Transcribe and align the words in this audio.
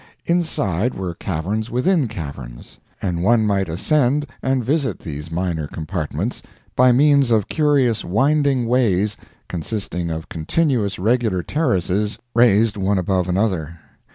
Inside 0.25 0.95
were 0.95 1.13
caverns 1.13 1.69
within 1.69 2.07
caverns; 2.07 2.79
and 3.03 3.21
one 3.21 3.45
might 3.45 3.69
ascend 3.69 4.25
and 4.41 4.65
visit 4.65 4.97
these 4.97 5.29
minor 5.31 5.67
compartments 5.67 6.41
by 6.75 6.91
means 6.91 7.29
of 7.29 7.47
curious 7.47 8.03
winding 8.03 8.65
ways 8.65 9.15
consisting 9.47 10.09
of 10.09 10.27
continuous 10.27 10.97
regular 10.97 11.43
terraces 11.43 12.17
raised 12.33 12.77
one 12.77 12.97
above 12.97 13.29
another. 13.29 13.77